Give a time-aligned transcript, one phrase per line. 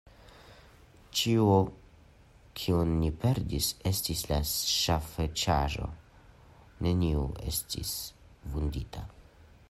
[1.17, 1.57] Ĉio
[2.61, 5.89] kion ni perdis, estis la ŝafĉasaĵo;
[6.87, 7.93] neniu estis
[8.55, 9.05] vundita.